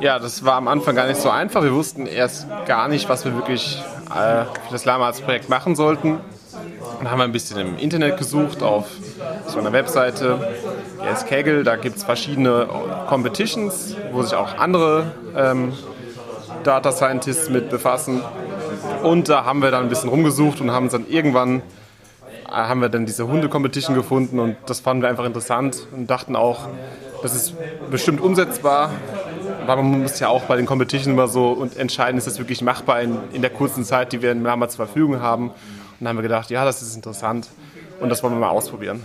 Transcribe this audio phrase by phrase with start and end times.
[0.00, 1.62] Ja, das war am Anfang gar nicht so einfach.
[1.64, 5.74] Wir wussten erst gar nicht, was wir wirklich äh, für das Lama als Projekt machen
[5.74, 6.20] sollten.
[6.98, 8.86] Dann haben wir ein bisschen im Internet gesucht, auf
[9.48, 10.38] so einer Webseite,
[11.02, 11.64] die heißt Kaggle.
[11.64, 12.68] Da gibt es verschiedene
[13.08, 15.72] Competitions, wo sich auch andere ähm,
[16.62, 18.22] Data Scientists mit befassen.
[19.02, 21.62] Und da haben wir dann ein bisschen rumgesucht und haben dann irgendwann
[22.48, 26.36] äh, haben wir dann diese Hunde-Competition gefunden und das fanden wir einfach interessant und dachten
[26.36, 26.68] auch,
[27.22, 27.54] das ist
[27.90, 28.90] bestimmt umsetzbar,
[29.68, 33.00] aber man muss ja auch bei den Competition immer so entscheiden, ist das wirklich machbar
[33.02, 35.50] in, in der kurzen Zeit, die wir in Lama zur Verfügung haben.
[35.50, 35.54] Und
[36.00, 37.48] dann haben wir gedacht, ja, das ist interessant
[38.00, 39.02] und das wollen wir mal ausprobieren.